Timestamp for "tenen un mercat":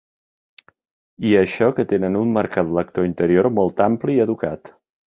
1.93-2.75